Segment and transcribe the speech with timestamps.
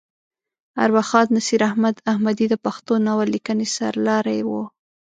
[0.85, 4.63] ارواښاد نصیر احمد احمدي د پښتو ناول لیکنې سر لاری وه.